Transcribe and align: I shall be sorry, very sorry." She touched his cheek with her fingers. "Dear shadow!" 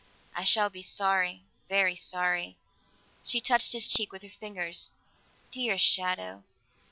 I 0.35 0.43
shall 0.45 0.71
be 0.71 0.81
sorry, 0.81 1.43
very 1.69 1.95
sorry." 1.95 2.57
She 3.23 3.39
touched 3.39 3.73
his 3.73 3.87
cheek 3.87 4.11
with 4.11 4.23
her 4.23 4.29
fingers. 4.39 4.89
"Dear 5.51 5.77
shadow!" 5.77 6.43